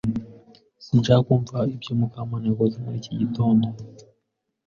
[0.85, 3.65] Sinshaka kumva ibyo Mukamana yakoze muri iki gitondo.